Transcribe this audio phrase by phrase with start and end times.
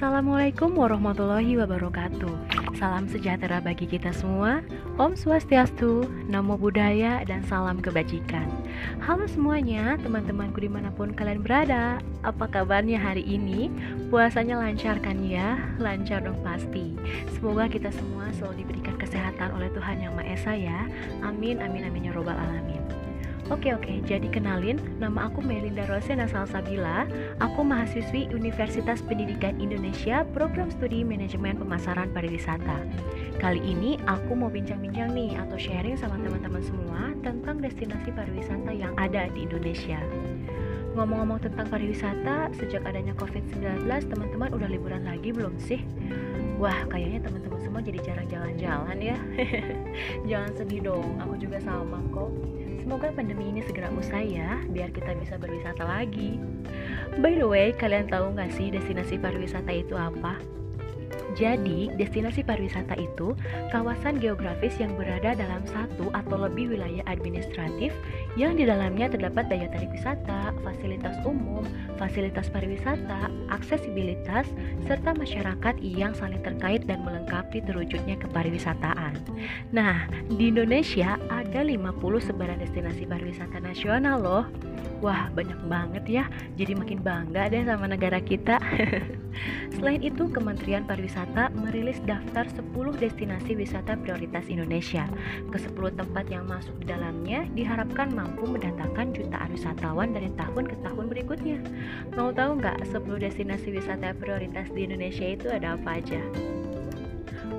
[0.00, 2.32] Assalamualaikum warahmatullahi wabarakatuh.
[2.80, 4.64] Salam sejahtera bagi kita semua.
[4.96, 8.48] Om Swastiastu, Namo Buddhaya, dan salam kebajikan.
[9.04, 12.00] Halo semuanya, teman-temanku di mana pun kalian berada.
[12.24, 13.68] Apa kabarnya hari ini?
[14.08, 15.60] Puasanya lancar kan ya?
[15.76, 16.96] Lancar dong pasti.
[17.36, 20.80] Semoga kita semua selalu diberikan kesehatan oleh Tuhan Yang Maha Esa ya.
[21.20, 22.80] Amin, amin, amin ya robbal alamin.
[23.48, 27.08] Oke oke, jadi kenalin, nama aku Melinda Rosena Salsabila.
[27.40, 32.84] Aku mahasiswi Universitas Pendidikan Indonesia, Program Studi Manajemen Pemasaran Pariwisata.
[33.40, 38.92] Kali ini aku mau bincang-bincang nih atau sharing sama teman-teman semua tentang destinasi pariwisata yang
[39.00, 39.96] ada di Indonesia.
[40.92, 45.80] Ngomong-ngomong tentang pariwisata, sejak adanya COVID-19, teman-teman udah liburan lagi belum sih?
[46.60, 49.16] Wah, kayaknya teman-teman semua jadi jarang jalan-jalan ya.
[50.28, 52.28] Jangan sedih dong, aku juga sama kok.
[52.84, 56.36] Semoga pandemi ini segera usai ya, biar kita bisa berwisata lagi.
[57.16, 60.36] By the way, kalian tahu nggak sih destinasi pariwisata itu apa?
[61.38, 63.38] Jadi, destinasi pariwisata itu
[63.70, 67.94] kawasan geografis yang berada dalam satu atau lebih wilayah administratif
[68.34, 71.62] yang di dalamnya terdapat daya tarik wisata, fasilitas umum,
[71.96, 74.46] fasilitas pariwisata, aksesibilitas,
[74.84, 79.14] serta masyarakat yang saling terkait dan melengkapi terwujudnya kepariwisataan.
[79.70, 84.44] Nah, di Indonesia ada 50 sebaran destinasi pariwisata nasional loh.
[85.00, 86.24] Wah, banyak banget ya.
[86.60, 88.60] Jadi makin bangga deh sama negara kita.
[89.74, 92.68] Selain itu, Kementerian Pariwisata merilis daftar 10
[93.00, 95.08] destinasi wisata prioritas Indonesia.
[95.48, 101.04] Ke-10 tempat yang masuk di dalamnya diharapkan mampu mendatangkan jutaan wisatawan dari tahun ke tahun
[101.08, 101.58] berikutnya.
[102.20, 106.20] Mau tahu nggak 10 destinasi wisata prioritas di Indonesia itu ada apa aja?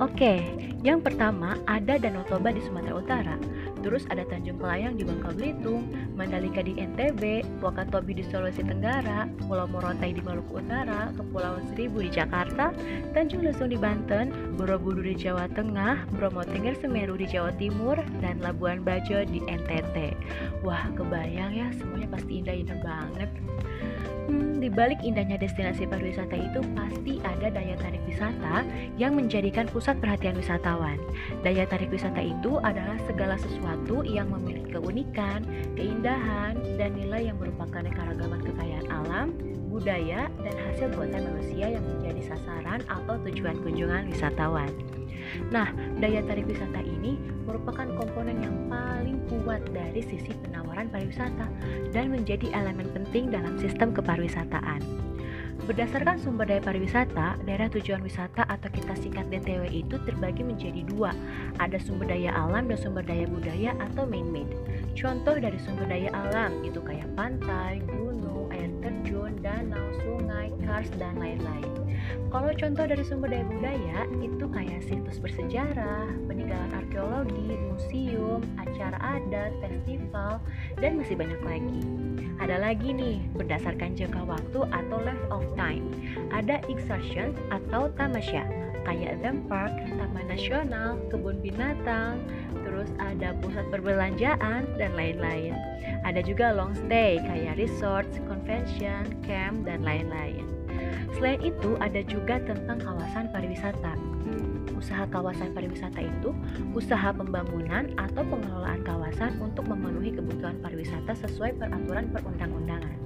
[0.00, 0.40] Oke,
[0.80, 3.36] yang pertama ada Danau Toba di Sumatera Utara,
[3.80, 9.66] terus ada Tanjung Kelayang di Bangka Belitung, Mandalika di NTB, Wakatobi di Sulawesi Tenggara, Pulau
[9.68, 12.72] Morotai di Maluku Utara, Kepulauan Seribu di Jakarta,
[13.12, 18.38] Tanjung Lesung di Banten, Borobudur di Jawa Tengah, Bromo Tengger Semeru di Jawa Timur, dan
[18.44, 20.16] Labuan Bajo di NTT.
[20.62, 23.30] Wah, kebayang ya, semuanya pasti indah-indah banget.
[24.30, 28.62] Hmm, di balik indahnya destinasi pariwisata itu pasti ada daya tarik wisata
[28.94, 31.02] yang menjadikan pusat perhatian wisatawan.
[31.42, 35.42] Daya tarik wisata itu adalah segala sesuatu yang memiliki keunikan,
[35.74, 39.34] keindahan, dan nilai yang merupakan keragaman kekayaan alam,
[39.66, 44.70] budaya, dan hasil buatan manusia yang menjadi sasaran atau tujuan kunjungan wisatawan.
[45.48, 47.16] Nah, daya tarik wisata ini
[47.48, 51.48] merupakan komponen yang paling kuat dari sisi penawaran pariwisata
[51.90, 55.10] dan menjadi elemen penting dalam sistem kepariwisataan.
[55.68, 61.12] Berdasarkan sumber daya pariwisata, daerah tujuan wisata atau kita singkat DTW itu terbagi menjadi dua.
[61.60, 64.56] Ada sumber daya alam dan sumber daya budaya atau man-made.
[64.96, 71.14] Contoh dari sumber daya alam itu kayak pantai, gunung, air terjun, danau, sungai, kars, dan
[71.20, 71.70] lain-lain.
[72.30, 79.50] Kalau contoh dari sumber daya budaya itu kayak situs bersejarah, peninggalan arkeologi, museum, acara adat,
[79.58, 80.38] festival,
[80.78, 81.82] dan masih banyak lagi.
[82.40, 85.84] Ada lagi nih, berdasarkan jangka waktu atau length of time.
[86.32, 88.46] Ada excursion atau tamasya,
[88.88, 92.22] kayak theme park, taman nasional, kebun binatang,
[92.64, 95.52] terus ada pusat perbelanjaan, dan lain-lain.
[96.06, 100.59] Ada juga long stay, kayak resort, convention, camp, dan lain-lain.
[101.20, 103.92] Selain itu, ada juga tentang kawasan pariwisata.
[104.72, 106.32] Usaha kawasan pariwisata itu
[106.72, 112.96] usaha pembangunan atau pengelolaan kawasan untuk memenuhi kebutuhan pariwisata sesuai peraturan perundang-undangan.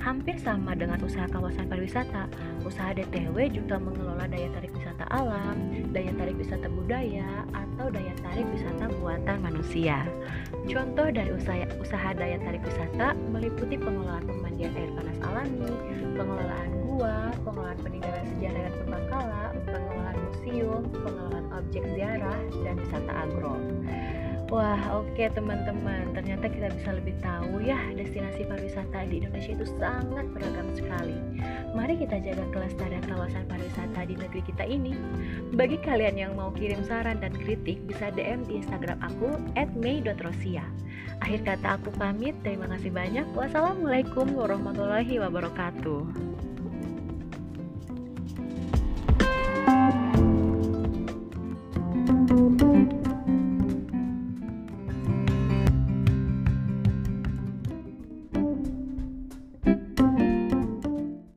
[0.00, 2.32] Hampir sama dengan usaha kawasan pariwisata,
[2.64, 8.48] usaha DTW juga mengelola daya tarik wisata alam, daya tarik wisata budaya, atau daya tarik
[8.56, 10.08] wisata buatan manusia.
[10.64, 15.68] Contoh dari usaha, usaha daya tarik wisata meliputi pengelolaan pemandian air panas alami,
[16.16, 16.69] pengelolaan
[17.00, 23.56] gua, pengelolaan peninggalan sejarah dan purbakala, pengelolaan museum, pengelolaan objek ziarah, dan wisata agro.
[24.50, 26.10] Wah, oke okay, teman-teman.
[26.10, 31.14] Ternyata kita bisa lebih tahu ya destinasi pariwisata di Indonesia itu sangat beragam sekali.
[31.70, 34.92] Mari kita jaga kelestarian kawasan pariwisata di negeri kita ini.
[35.54, 39.38] Bagi kalian yang mau kirim saran dan kritik, bisa DM di Instagram aku
[39.78, 40.66] @mei.rosia.
[41.22, 42.34] Akhir kata aku pamit.
[42.42, 43.30] Terima kasih banyak.
[43.38, 46.49] Wassalamualaikum warahmatullahi wabarakatuh.